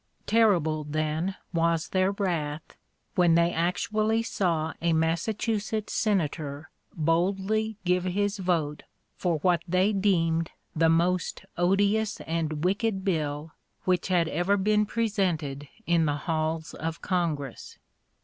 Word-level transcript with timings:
Terrible 0.25 0.83
then 0.83 1.35
was 1.53 1.89
their 1.89 2.11
wrath, 2.13 2.75
when 3.13 3.35
they 3.35 3.53
actually 3.53 4.23
saw 4.23 4.73
a 4.81 4.93
Massachusetts 4.93 5.93
Senator 5.93 6.71
boldly 6.95 7.77
give 7.85 8.05
his 8.05 8.39
vote 8.39 8.81
for 9.15 9.37
what 9.41 9.61
they 9.67 9.93
deemed 9.93 10.49
the 10.75 10.89
most 10.89 11.45
odious 11.55 12.19
and 12.21 12.63
wicked 12.65 13.05
bill 13.05 13.51
which 13.83 14.07
had 14.07 14.27
ever 14.27 14.57
been 14.57 14.87
presented 14.87 15.67
in 15.85 16.07
the 16.07 16.15
halls 16.25 16.73
of 16.73 17.03
Congress. 17.03 17.77